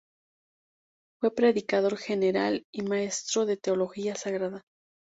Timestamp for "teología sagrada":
3.57-4.63